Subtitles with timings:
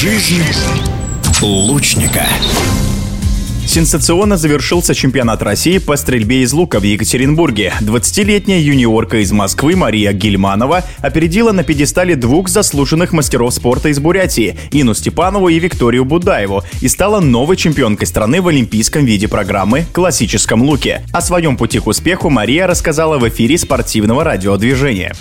[0.00, 0.42] Жизнь
[1.42, 2.26] лучника.
[3.66, 7.74] Сенсационно завершился чемпионат России по стрельбе из лука в Екатеринбурге.
[7.82, 14.56] 20-летняя юниорка из Москвы Мария Гильманова опередила на пьедестале двух заслуженных мастеров спорта из Бурятии–
[14.70, 20.62] Ину Степанову и Викторию Будаеву и стала новой чемпионкой страны в олимпийском виде программы– классическом
[20.62, 21.04] луке.
[21.12, 25.12] О своем пути к успеху Мария рассказала в эфире спортивного радиодвижения.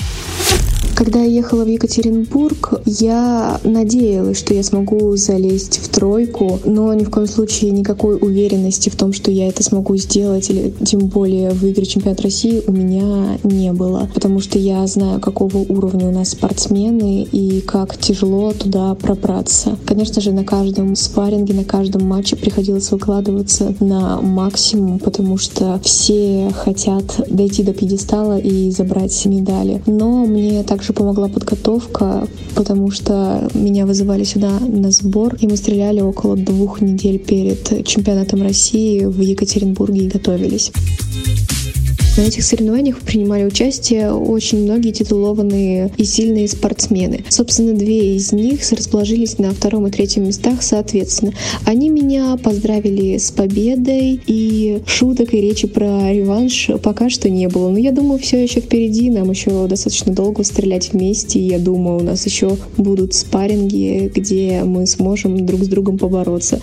[0.99, 7.05] Когда я ехала в Екатеринбург, я надеялась, что я смогу залезть в тройку, но ни
[7.05, 11.51] в коем случае никакой уверенности в том, что я это смогу сделать или тем более
[11.51, 16.31] выиграть чемпионат России у меня не было, потому что я знаю, какого уровня у нас
[16.31, 19.77] спортсмены и как тяжело туда пробраться.
[19.85, 26.51] Конечно же, на каждом спарринге, на каждом матче приходилось выкладываться на максимум, потому что все
[26.53, 29.81] хотят дойти до пьедестала и забрать медали.
[29.85, 35.57] Но мне также также помогла подготовка, потому что меня вызывали сюда на сбор, и мы
[35.57, 40.71] стреляли около двух недель перед чемпионатом России в Екатеринбурге и готовились.
[42.17, 47.23] На этих соревнованиях принимали участие очень многие титулованные и сильные спортсмены.
[47.29, 51.33] Собственно, две из них расположились на втором и третьем местах соответственно.
[51.65, 57.69] Они меня поздравили с победой, и шуток и речи про реванш пока что не было.
[57.69, 62.03] Но я думаю, все еще впереди, нам еще достаточно долго стрелять вместе, я думаю, у
[62.03, 66.59] нас еще будут спарринги, где мы сможем друг с другом побороться.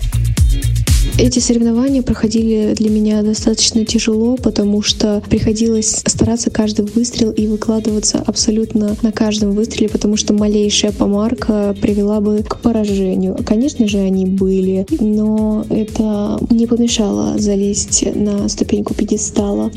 [1.19, 8.23] Эти соревнования проходили для меня достаточно тяжело, потому что приходилось стараться каждый выстрел и выкладываться
[8.23, 13.35] абсолютно на каждом выстреле, потому что малейшая помарка привела бы к поражению.
[13.43, 19.71] Конечно же, они были, но это не помешало залезть на ступеньку пьедестала.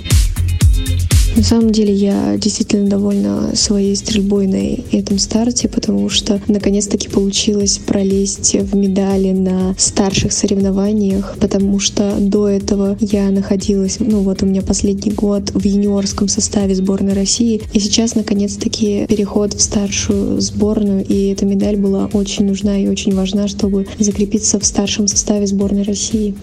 [1.36, 7.78] На самом деле я действительно довольна своей стрельбой на этом старте, потому что наконец-таки получилось
[7.78, 14.47] пролезть в медали на старших соревнованиях, потому что до этого я находилась, ну вот у
[14.47, 21.04] меня последний год в юниорском составе сборной России, и сейчас наконец-таки переход в старшую сборную,
[21.06, 25.83] и эта медаль была очень нужна и очень важна, чтобы закрепиться в старшем составе сборной
[25.83, 26.34] России.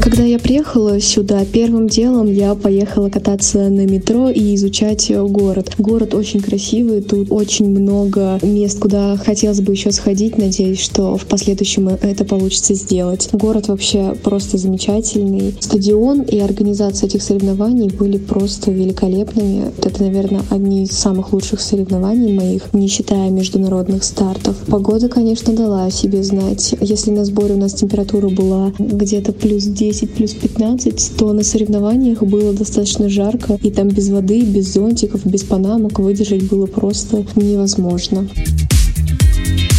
[0.00, 5.72] Когда я приехала сюда, первым делом я поехала кататься на метро и изучать город.
[5.76, 10.38] Город очень красивый, тут очень много мест, куда хотелось бы еще сходить.
[10.38, 13.28] Надеюсь, что в последующем это получится сделать.
[13.32, 15.54] Город вообще просто замечательный.
[15.60, 19.72] Стадион и организация этих соревнований были просто великолепными.
[19.82, 24.56] Это, наверное, одни из самых лучших соревнований моих, не считая международных стартов.
[24.68, 26.74] Погода, конечно, дала о себе знать.
[26.80, 31.42] Если на сборе у нас температура была где-то плюс 10, 10 плюс 15, то на
[31.42, 37.24] соревнованиях было достаточно жарко, и там без воды, без зонтиков, без панамок выдержать было просто
[37.36, 38.28] невозможно.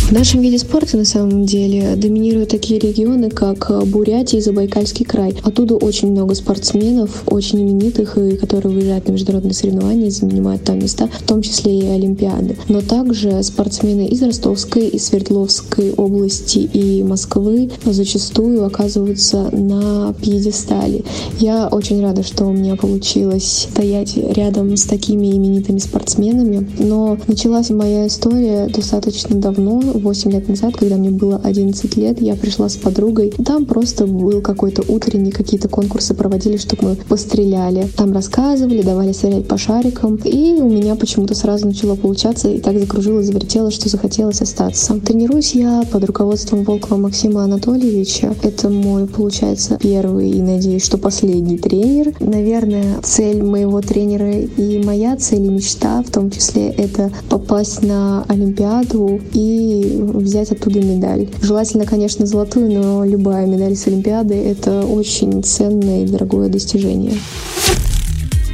[0.09, 5.36] В нашем виде спорта на самом деле доминируют такие регионы, как Бурятия и Забайкальский край.
[5.44, 10.80] Оттуда очень много спортсменов, очень именитых, и которые выезжают на международные соревнования и занимают там
[10.80, 12.58] места, в том числе и Олимпиады.
[12.70, 21.03] Но также спортсмены из Ростовской и Свердловской области и Москвы зачастую оказываются на пьедестале.
[21.38, 27.70] Я очень рада, что у меня получилось стоять рядом с такими именитыми спортсменами, но началась
[27.70, 32.76] моя история достаточно давно, 8 лет назад, когда мне было 11 лет, я пришла с
[32.76, 33.32] подругой.
[33.46, 37.88] Там просто был какой-то утренний, какие-то конкурсы проводили, чтобы мы постреляли.
[37.96, 40.16] Там рассказывали, давали стрелять по шарикам.
[40.24, 45.00] И у меня почему-то сразу начало получаться, и так закружилось, завертелось, что захотелось остаться.
[45.00, 48.36] Тренируюсь я под руководством Волкова Максима Анатольевича.
[48.44, 52.14] Это мой, получается, первый и, надеюсь, что последний тренер.
[52.20, 58.24] Наверное, цель моего тренера и моя цель и мечта в том числе это попасть на
[58.28, 61.28] Олимпиаду и взять оттуда медаль.
[61.42, 67.14] Желательно, конечно, золотую, но любая медаль с Олимпиады— это очень ценное и дорогое достижение.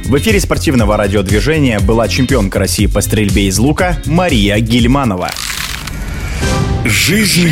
[0.04, 5.30] В эфире спортивного радиодвижения была чемпионка России по стрельбе из лука Мария Гильманова.
[6.84, 7.50] Жизнь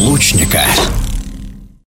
[0.00, 0.62] лучника.